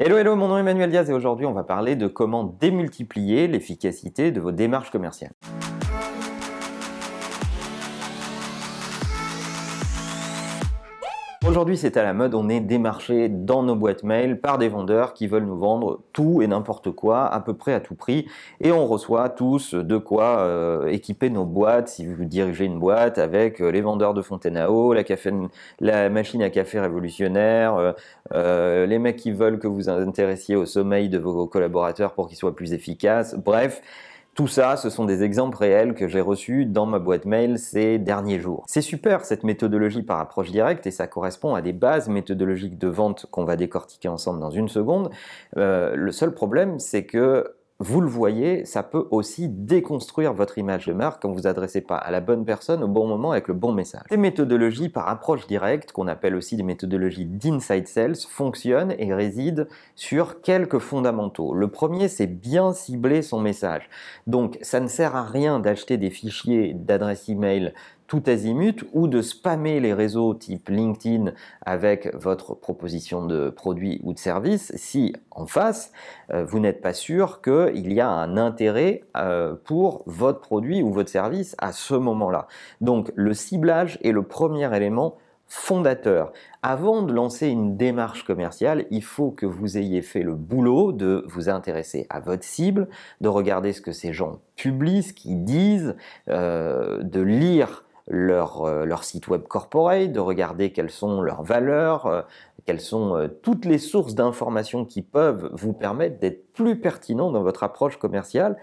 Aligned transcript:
Hello, 0.00 0.16
hello, 0.16 0.36
mon 0.36 0.46
nom 0.46 0.56
est 0.56 0.60
Emmanuel 0.60 0.90
Diaz 0.90 1.10
et 1.10 1.12
aujourd'hui 1.12 1.44
on 1.44 1.52
va 1.52 1.64
parler 1.64 1.96
de 1.96 2.06
comment 2.06 2.44
démultiplier 2.44 3.48
l'efficacité 3.48 4.30
de 4.30 4.40
vos 4.40 4.52
démarches 4.52 4.90
commerciales. 4.90 5.32
Aujourd'hui, 11.48 11.78
c'est 11.78 11.96
à 11.96 12.02
la 12.02 12.12
mode, 12.12 12.34
on 12.34 12.50
est 12.50 12.60
démarché 12.60 13.30
dans 13.30 13.62
nos 13.62 13.74
boîtes 13.74 14.02
mail 14.02 14.38
par 14.38 14.58
des 14.58 14.68
vendeurs 14.68 15.14
qui 15.14 15.26
veulent 15.26 15.46
nous 15.46 15.56
vendre 15.56 16.02
tout 16.12 16.42
et 16.42 16.46
n'importe 16.46 16.90
quoi, 16.90 17.24
à 17.24 17.40
peu 17.40 17.54
près 17.54 17.72
à 17.72 17.80
tout 17.80 17.94
prix, 17.94 18.26
et 18.60 18.70
on 18.70 18.86
reçoit 18.86 19.30
tous 19.30 19.72
de 19.72 19.96
quoi 19.96 20.40
euh, 20.40 20.88
équiper 20.88 21.30
nos 21.30 21.46
boîtes. 21.46 21.88
Si 21.88 22.06
vous 22.06 22.26
dirigez 22.26 22.66
une 22.66 22.78
boîte 22.78 23.16
avec 23.16 23.62
euh, 23.62 23.70
les 23.70 23.80
vendeurs 23.80 24.12
de 24.12 24.20
fontaine 24.20 24.58
à 24.58 24.70
eau, 24.70 24.92
la, 24.92 25.04
la 25.80 26.10
machine 26.10 26.42
à 26.42 26.50
café 26.50 26.80
révolutionnaire, 26.80 27.94
euh, 28.34 28.84
les 28.84 28.98
mecs 28.98 29.16
qui 29.16 29.32
veulent 29.32 29.58
que 29.58 29.68
vous 29.68 29.88
intéressiez 29.88 30.54
au 30.54 30.66
sommeil 30.66 31.08
de 31.08 31.18
vos 31.18 31.46
collaborateurs 31.46 32.12
pour 32.12 32.28
qu'ils 32.28 32.36
soient 32.36 32.54
plus 32.54 32.74
efficaces, 32.74 33.34
bref. 33.34 33.80
Tout 34.38 34.46
ça, 34.46 34.76
ce 34.76 34.88
sont 34.88 35.04
des 35.04 35.24
exemples 35.24 35.56
réels 35.56 35.94
que 35.94 36.06
j'ai 36.06 36.20
reçus 36.20 36.64
dans 36.64 36.86
ma 36.86 37.00
boîte 37.00 37.24
mail 37.24 37.58
ces 37.58 37.98
derniers 37.98 38.38
jours. 38.38 38.62
C'est 38.68 38.82
super 38.82 39.24
cette 39.24 39.42
méthodologie 39.42 40.04
par 40.04 40.20
approche 40.20 40.52
directe 40.52 40.86
et 40.86 40.92
ça 40.92 41.08
correspond 41.08 41.56
à 41.56 41.60
des 41.60 41.72
bases 41.72 42.08
méthodologiques 42.08 42.78
de 42.78 42.86
vente 42.86 43.26
qu'on 43.32 43.42
va 43.42 43.56
décortiquer 43.56 44.06
ensemble 44.06 44.38
dans 44.38 44.52
une 44.52 44.68
seconde. 44.68 45.10
Euh, 45.56 45.96
le 45.96 46.12
seul 46.12 46.32
problème, 46.32 46.78
c'est 46.78 47.04
que 47.04 47.52
vous 47.80 48.00
le 48.00 48.08
voyez, 48.08 48.64
ça 48.64 48.82
peut 48.82 49.06
aussi 49.12 49.48
déconstruire 49.48 50.32
votre 50.32 50.58
image 50.58 50.86
de 50.86 50.92
marque 50.92 51.22
quand 51.22 51.30
vous 51.30 51.46
adressez 51.46 51.80
pas 51.80 51.96
à 51.96 52.10
la 52.10 52.20
bonne 52.20 52.44
personne 52.44 52.82
au 52.82 52.88
bon 52.88 53.06
moment 53.06 53.30
avec 53.30 53.46
le 53.46 53.54
bon 53.54 53.70
message. 53.70 54.02
Ces 54.10 54.16
méthodologies 54.16 54.88
par 54.88 55.08
approche 55.08 55.46
directe, 55.46 55.92
qu'on 55.92 56.08
appelle 56.08 56.34
aussi 56.34 56.56
des 56.56 56.64
méthodologies 56.64 57.24
d'inside 57.24 57.86
sales, 57.86 58.16
fonctionnent 58.16 58.96
et 58.98 59.14
résident 59.14 59.66
sur 59.94 60.40
quelques 60.40 60.80
fondamentaux. 60.80 61.54
Le 61.54 61.68
premier, 61.68 62.08
c'est 62.08 62.26
bien 62.26 62.72
cibler 62.72 63.22
son 63.22 63.40
message. 63.40 63.88
Donc, 64.26 64.58
ça 64.60 64.80
ne 64.80 64.88
sert 64.88 65.14
à 65.14 65.22
rien 65.22 65.60
d'acheter 65.60 65.98
des 65.98 66.10
fichiers 66.10 66.74
d'adresse 66.74 67.28
email 67.28 67.74
tout 68.08 68.22
azimut 68.26 68.84
ou 68.92 69.06
de 69.06 69.22
spammer 69.22 69.78
les 69.78 69.94
réseaux 69.94 70.34
type 70.34 70.68
LinkedIn 70.70 71.32
avec 71.64 72.12
votre 72.16 72.54
proposition 72.54 73.24
de 73.24 73.50
produit 73.50 74.00
ou 74.02 74.12
de 74.12 74.18
service 74.18 74.72
si 74.74 75.14
en 75.30 75.46
face 75.46 75.92
euh, 76.32 76.44
vous 76.44 76.58
n'êtes 76.58 76.80
pas 76.80 76.94
sûr 76.94 77.40
qu'il 77.42 77.92
y 77.92 78.00
a 78.00 78.08
un 78.08 78.36
intérêt 78.36 79.04
euh, 79.16 79.54
pour 79.54 80.02
votre 80.06 80.40
produit 80.40 80.82
ou 80.82 80.92
votre 80.92 81.10
service 81.10 81.54
à 81.58 81.72
ce 81.72 81.94
moment-là. 81.94 82.48
Donc 82.80 83.12
le 83.14 83.34
ciblage 83.34 83.98
est 84.02 84.12
le 84.12 84.22
premier 84.22 84.74
élément 84.74 85.18
fondateur. 85.48 86.32
Avant 86.62 87.02
de 87.02 87.12
lancer 87.12 87.48
une 87.48 87.76
démarche 87.76 88.24
commerciale, 88.24 88.84
il 88.90 89.02
faut 89.02 89.30
que 89.30 89.46
vous 89.46 89.78
ayez 89.78 90.02
fait 90.02 90.22
le 90.22 90.34
boulot 90.34 90.92
de 90.92 91.24
vous 91.26 91.48
intéresser 91.48 92.06
à 92.10 92.20
votre 92.20 92.44
cible, 92.44 92.88
de 93.22 93.28
regarder 93.28 93.72
ce 93.72 93.80
que 93.80 93.92
ces 93.92 94.12
gens 94.12 94.40
publient, 94.56 95.02
ce 95.02 95.14
qu'ils 95.14 95.44
disent, 95.44 95.96
euh, 96.28 97.02
de 97.02 97.20
lire 97.20 97.84
leur, 98.08 98.62
euh, 98.62 98.84
leur 98.84 99.04
site 99.04 99.28
web 99.28 99.42
corporate, 99.42 100.12
de 100.12 100.20
regarder 100.20 100.72
quelles 100.72 100.90
sont 100.90 101.20
leurs 101.20 101.42
valeurs, 101.42 102.06
euh, 102.06 102.22
quelles 102.66 102.80
sont 102.80 103.16
euh, 103.16 103.28
toutes 103.28 103.64
les 103.64 103.78
sources 103.78 104.14
d'informations 104.14 104.84
qui 104.84 105.02
peuvent 105.02 105.50
vous 105.52 105.72
permettre 105.72 106.18
d'être 106.18 106.52
plus 106.52 106.80
pertinent 106.80 107.30
dans 107.30 107.42
votre 107.42 107.62
approche 107.62 107.98
commerciale. 107.98 108.56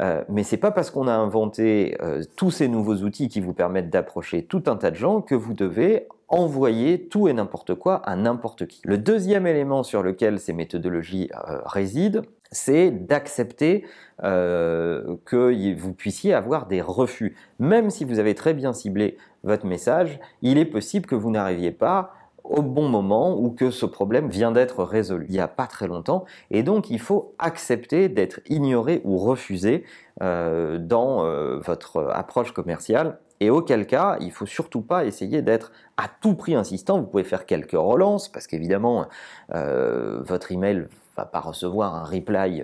Euh, 0.00 0.24
mais 0.28 0.42
c'est 0.42 0.56
pas 0.56 0.70
parce 0.70 0.90
qu'on 0.90 1.06
a 1.06 1.12
inventé 1.12 1.98
tous 2.36 2.50
ces 2.50 2.68
nouveaux 2.68 2.96
outils 2.96 3.28
qui 3.28 3.40
vous 3.40 3.52
permettent 3.52 3.90
d'approcher 3.90 4.44
tout 4.44 4.62
un 4.66 4.76
tas 4.76 4.90
de 4.90 4.96
gens 4.96 5.20
que 5.20 5.34
vous 5.34 5.54
devez 5.54 6.08
envoyer 6.28 7.08
tout 7.08 7.28
et 7.28 7.34
n'importe 7.34 7.74
quoi 7.74 7.96
à 7.96 8.16
n'importe 8.16 8.66
qui. 8.66 8.80
Le 8.84 8.96
deuxième 8.96 9.46
élément 9.46 9.82
sur 9.82 10.02
lequel 10.02 10.40
ces 10.40 10.54
méthodologies 10.54 11.28
résident, 11.66 12.22
c'est 12.52 12.90
d'accepter 12.90 13.84
euh, 14.22 15.16
que 15.24 15.74
vous 15.74 15.92
puissiez 15.92 16.34
avoir 16.34 16.66
des 16.66 16.80
refus. 16.80 17.34
Même 17.58 17.90
si 17.90 18.04
vous 18.04 18.18
avez 18.18 18.34
très 18.34 18.54
bien 18.54 18.72
ciblé 18.72 19.16
votre 19.42 19.66
message, 19.66 20.20
il 20.42 20.58
est 20.58 20.66
possible 20.66 21.06
que 21.06 21.14
vous 21.14 21.30
n'arriviez 21.30 21.72
pas 21.72 22.14
au 22.44 22.62
bon 22.62 22.88
moment 22.88 23.38
ou 23.38 23.50
que 23.50 23.70
ce 23.70 23.86
problème 23.86 24.28
vient 24.28 24.52
d'être 24.52 24.84
résolu. 24.84 25.26
Il 25.28 25.32
n'y 25.32 25.40
a 25.40 25.48
pas 25.48 25.66
très 25.66 25.86
longtemps 25.86 26.24
et 26.50 26.62
donc 26.62 26.90
il 26.90 26.98
faut 26.98 27.34
accepter 27.38 28.08
d'être 28.08 28.40
ignoré 28.48 29.00
ou 29.04 29.18
refusé 29.18 29.84
euh, 30.22 30.78
dans 30.78 31.24
euh, 31.24 31.58
votre 31.58 32.08
approche 32.12 32.52
commerciale 32.52 33.18
et 33.40 33.50
auquel 33.50 33.86
cas, 33.88 34.18
il 34.20 34.30
faut 34.30 34.46
surtout 34.46 34.82
pas 34.82 35.04
essayer 35.04 35.42
d'être 35.42 35.72
à 35.96 36.04
tout 36.20 36.36
prix 36.36 36.54
insistant. 36.54 37.00
Vous 37.00 37.06
pouvez 37.06 37.24
faire 37.24 37.44
quelques 37.44 37.72
relances 37.72 38.28
parce 38.28 38.46
qu'évidemment, 38.46 39.06
euh, 39.52 40.20
votre 40.22 40.52
email 40.52 40.86
va 41.16 41.24
pas 41.24 41.40
recevoir 41.40 41.96
un 41.96 42.04
reply 42.04 42.62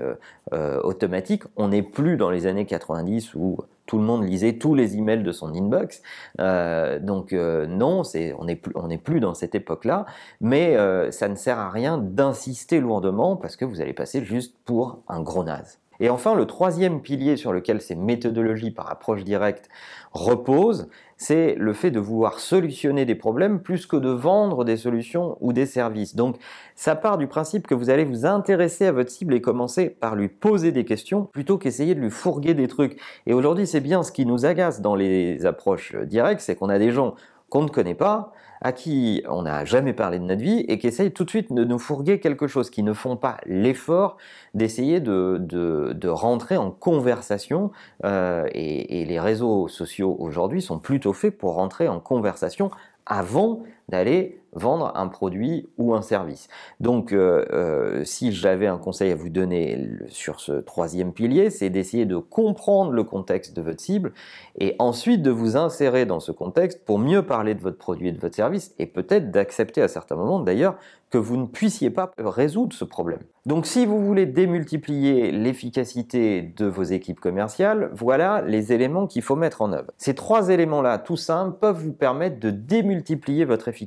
euh, 0.52 0.80
automatique. 0.82 1.42
On 1.56 1.68
n'est 1.68 1.82
plus 1.82 2.16
dans 2.16 2.30
les 2.30 2.46
années 2.46 2.64
90 2.64 3.34
où 3.34 3.58
tout 3.86 3.98
le 3.98 4.04
monde 4.04 4.22
lisait 4.22 4.52
tous 4.52 4.76
les 4.76 4.96
emails 4.96 5.24
de 5.24 5.32
son 5.32 5.52
inbox. 5.52 6.00
donc 6.38 7.32
non, 7.32 8.02
on 8.38 8.44
n'est 8.44 8.56
plus, 8.56 8.98
plus 8.98 9.20
dans 9.20 9.34
cette 9.34 9.56
époque-là. 9.56 10.06
Mais 10.40 10.76
ça 11.10 11.28
ne 11.28 11.34
sert 11.34 11.58
à 11.58 11.70
rien 11.70 11.98
d'insister 11.98 12.80
lourdement 12.80 13.36
parce 13.36 13.56
que 13.56 13.64
vous 13.64 13.80
allez 13.80 13.94
passer 13.94 14.24
juste 14.24 14.54
pour 14.64 15.02
un 15.08 15.20
gros 15.20 15.42
naze. 15.42 15.78
Et 16.00 16.10
enfin, 16.10 16.34
le 16.34 16.46
troisième 16.46 17.00
pilier 17.02 17.36
sur 17.36 17.52
lequel 17.52 17.80
ces 17.80 17.94
méthodologies 17.94 18.70
par 18.70 18.90
approche 18.90 19.24
directe 19.24 19.68
reposent, 20.12 20.88
c'est 21.16 21.56
le 21.56 21.72
fait 21.72 21.90
de 21.90 21.98
vouloir 21.98 22.38
solutionner 22.38 23.04
des 23.04 23.16
problèmes 23.16 23.60
plus 23.60 23.86
que 23.86 23.96
de 23.96 24.08
vendre 24.08 24.64
des 24.64 24.76
solutions 24.76 25.36
ou 25.40 25.52
des 25.52 25.66
services. 25.66 26.14
Donc, 26.14 26.36
ça 26.76 26.94
part 26.94 27.18
du 27.18 27.26
principe 27.26 27.66
que 27.66 27.74
vous 27.74 27.90
allez 27.90 28.04
vous 28.04 28.24
intéresser 28.24 28.86
à 28.86 28.92
votre 28.92 29.10
cible 29.10 29.34
et 29.34 29.40
commencer 29.40 29.90
par 29.90 30.14
lui 30.14 30.28
poser 30.28 30.70
des 30.70 30.84
questions 30.84 31.24
plutôt 31.24 31.58
qu'essayer 31.58 31.94
de 31.94 32.00
lui 32.00 32.10
fourguer 32.10 32.54
des 32.54 32.68
trucs. 32.68 33.00
Et 33.26 33.34
aujourd'hui, 33.34 33.66
c'est 33.66 33.80
bien 33.80 34.02
ce 34.04 34.12
qui 34.12 34.26
nous 34.26 34.46
agace 34.46 34.80
dans 34.80 34.94
les 34.94 35.44
approches 35.46 35.96
directes, 35.96 36.40
c'est 36.40 36.54
qu'on 36.54 36.68
a 36.68 36.78
des 36.78 36.92
gens 36.92 37.16
qu'on 37.48 37.62
ne 37.62 37.68
connaît 37.68 37.94
pas, 37.94 38.32
à 38.60 38.72
qui 38.72 39.22
on 39.28 39.42
n'a 39.42 39.64
jamais 39.64 39.92
parlé 39.92 40.18
de 40.18 40.24
notre 40.24 40.42
vie 40.42 40.64
et 40.68 40.78
qui 40.78 40.86
essayent 40.86 41.12
tout 41.12 41.24
de 41.24 41.30
suite 41.30 41.52
de 41.52 41.64
nous 41.64 41.78
fourguer 41.78 42.20
quelque 42.20 42.46
chose, 42.46 42.70
qui 42.70 42.82
ne 42.82 42.92
font 42.92 43.16
pas 43.16 43.38
l'effort 43.46 44.16
d'essayer 44.54 45.00
de, 45.00 45.38
de, 45.40 46.08
rentrer 46.08 46.56
en 46.56 46.70
conversation. 46.70 47.70
Euh, 48.04 48.48
et 48.52 49.04
les 49.04 49.20
réseaux 49.20 49.68
sociaux 49.68 50.16
aujourd'hui 50.18 50.60
sont 50.60 50.78
plutôt 50.78 51.12
faits 51.12 51.38
pour 51.38 51.54
rentrer 51.54 51.88
en 51.88 52.00
conversation 52.00 52.70
avant 53.06 53.62
d'aller 53.88 54.40
vendre 54.52 54.92
un 54.94 55.08
produit 55.08 55.68
ou 55.78 55.94
un 55.94 56.02
service. 56.02 56.48
Donc, 56.80 57.12
euh, 57.12 57.44
euh, 57.52 58.04
si 58.04 58.32
j'avais 58.32 58.66
un 58.66 58.78
conseil 58.78 59.12
à 59.12 59.14
vous 59.14 59.28
donner 59.28 59.88
sur 60.08 60.40
ce 60.40 60.52
troisième 60.52 61.12
pilier, 61.12 61.50
c'est 61.50 61.70
d'essayer 61.70 62.06
de 62.06 62.16
comprendre 62.16 62.92
le 62.92 63.04
contexte 63.04 63.54
de 63.54 63.62
votre 63.62 63.80
cible 63.80 64.12
et 64.58 64.74
ensuite 64.78 65.22
de 65.22 65.30
vous 65.30 65.56
insérer 65.56 66.06
dans 66.06 66.20
ce 66.20 66.32
contexte 66.32 66.84
pour 66.84 66.98
mieux 66.98 67.22
parler 67.22 67.54
de 67.54 67.60
votre 67.60 67.78
produit 67.78 68.08
et 68.08 68.12
de 68.12 68.20
votre 68.20 68.34
service 68.34 68.74
et 68.78 68.86
peut-être 68.86 69.30
d'accepter 69.30 69.82
à 69.82 69.88
certains 69.88 70.16
moments 70.16 70.40
d'ailleurs 70.40 70.76
que 71.10 71.18
vous 71.18 71.38
ne 71.38 71.46
puissiez 71.46 71.88
pas 71.88 72.10
résoudre 72.18 72.74
ce 72.74 72.84
problème. 72.84 73.20
Donc 73.46 73.64
si 73.64 73.86
vous 73.86 74.04
voulez 74.04 74.26
démultiplier 74.26 75.30
l'efficacité 75.30 76.42
de 76.42 76.66
vos 76.66 76.82
équipes 76.82 77.18
commerciales, 77.18 77.90
voilà 77.94 78.42
les 78.42 78.74
éléments 78.74 79.06
qu'il 79.06 79.22
faut 79.22 79.36
mettre 79.36 79.62
en 79.62 79.72
œuvre. 79.72 79.90
Ces 79.96 80.14
trois 80.14 80.50
éléments-là, 80.50 80.98
tout 80.98 81.16
simples, 81.16 81.56
peuvent 81.58 81.82
vous 81.82 81.94
permettre 81.94 82.38
de 82.40 82.50
démultiplier 82.50 83.46
votre 83.46 83.68
efficacité 83.68 83.77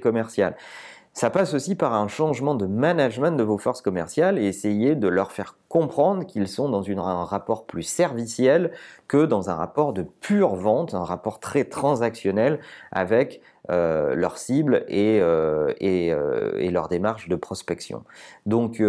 commerciale. 0.00 0.56
Ça 1.18 1.30
passe 1.30 1.52
aussi 1.52 1.74
par 1.74 1.94
un 1.94 2.06
changement 2.06 2.54
de 2.54 2.66
management 2.66 3.32
de 3.36 3.42
vos 3.42 3.58
forces 3.58 3.82
commerciales 3.82 4.38
et 4.38 4.44
essayer 4.44 4.94
de 4.94 5.08
leur 5.08 5.32
faire 5.32 5.56
comprendre 5.68 6.24
qu'ils 6.24 6.46
sont 6.46 6.68
dans 6.68 6.88
un 6.88 7.24
rapport 7.24 7.66
plus 7.66 7.82
serviciel 7.82 8.70
que 9.08 9.26
dans 9.26 9.50
un 9.50 9.54
rapport 9.54 9.92
de 9.92 10.02
pure 10.02 10.54
vente, 10.54 10.94
un 10.94 11.02
rapport 11.02 11.40
très 11.40 11.64
transactionnel 11.64 12.60
avec 12.92 13.40
euh, 13.70 14.14
leur 14.14 14.38
cible 14.38 14.84
et, 14.88 15.18
euh, 15.20 15.74
euh, 15.82 16.52
et, 16.56 16.70
leur 16.70 16.88
démarche 16.88 17.28
de 17.28 17.36
prospection. 17.36 18.04
Donc 18.46 18.80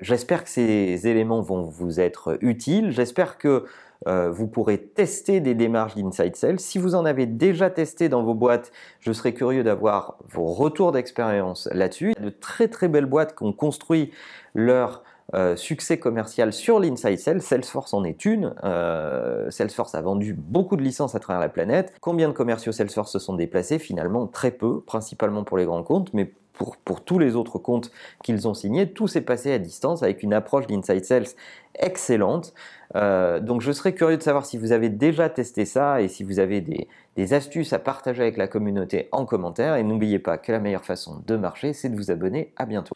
j'espère 0.00 0.42
que 0.42 0.50
ces 0.50 1.06
éléments 1.06 1.40
vont 1.40 1.62
vous 1.62 2.00
être 2.00 2.36
utiles, 2.40 2.90
j'espère 2.90 3.38
que 3.38 3.64
vous 4.06 4.46
pourrez 4.46 4.78
tester 4.78 5.40
des 5.40 5.54
démarches 5.54 5.94
d'inside 5.94 6.36
sales. 6.36 6.60
Si 6.60 6.78
vous 6.78 6.94
en 6.94 7.04
avez 7.04 7.26
déjà 7.26 7.70
testé 7.70 8.08
dans 8.08 8.22
vos 8.22 8.34
boîtes, 8.34 8.72
je 9.00 9.12
serais 9.12 9.34
curieux 9.34 9.62
d'avoir 9.62 10.16
vos 10.28 10.46
retours 10.46 10.92
d'expérience 10.92 11.68
là-dessus. 11.72 12.14
De 12.20 12.30
très 12.30 12.68
très 12.68 12.88
belles 12.88 13.06
boîtes 13.06 13.36
qui 13.36 13.44
ont 13.44 13.52
construit 13.52 14.10
leur 14.54 15.02
euh, 15.34 15.54
succès 15.54 15.98
commercial 15.98 16.52
sur 16.52 16.80
l'inside 16.80 17.18
sales. 17.18 17.40
Salesforce 17.40 17.94
en 17.94 18.02
est 18.02 18.24
une. 18.24 18.52
Euh, 18.64 19.48
Salesforce 19.50 19.94
a 19.94 20.00
vendu 20.00 20.34
beaucoup 20.34 20.76
de 20.76 20.82
licences 20.82 21.14
à 21.14 21.20
travers 21.20 21.40
la 21.40 21.48
planète. 21.48 21.94
Combien 22.00 22.28
de 22.28 22.32
commerciaux 22.32 22.72
Salesforce 22.72 23.12
se 23.12 23.20
sont 23.20 23.34
déplacés? 23.34 23.78
Finalement, 23.78 24.26
très 24.26 24.50
peu, 24.50 24.80
principalement 24.80 25.44
pour 25.44 25.56
les 25.56 25.66
grands 25.66 25.84
comptes, 25.84 26.12
mais 26.14 26.32
pour, 26.52 27.04
tous 27.04 27.18
les 27.18 27.36
autres 27.36 27.58
comptes 27.58 27.90
qu'ils 28.22 28.46
ont 28.46 28.54
signés, 28.54 28.92
tout 28.92 29.08
s'est 29.08 29.22
passé 29.22 29.52
à 29.52 29.58
distance 29.58 30.02
avec 30.02 30.22
une 30.22 30.34
approche 30.34 30.66
d'inside 30.66 31.04
sales 31.04 31.26
excellente. 31.74 32.52
Donc 32.94 33.60
je 33.60 33.72
serais 33.72 33.94
curieux 33.94 34.18
de 34.18 34.22
savoir 34.22 34.44
si 34.44 34.58
vous 34.58 34.72
avez 34.72 34.90
déjà 34.90 35.30
testé 35.30 35.64
ça 35.64 36.02
et 36.02 36.08
si 36.08 36.22
vous 36.22 36.38
avez 36.38 36.60
des, 36.60 36.88
des 37.16 37.34
astuces 37.34 37.72
à 37.72 37.78
partager 37.78 38.22
avec 38.22 38.36
la 38.36 38.48
communauté 38.48 39.08
en 39.12 39.26
commentaire. 39.26 39.76
Et 39.76 39.82
n'oubliez 39.82 40.18
pas 40.18 40.38
que 40.38 40.52
la 40.52 40.58
meilleure 40.58 40.84
façon 40.84 41.22
de 41.26 41.36
marcher, 41.36 41.72
c'est 41.72 41.88
de 41.88 41.96
vous 41.96 42.10
abonner. 42.10 42.52
À 42.56 42.66
bientôt. 42.66 42.94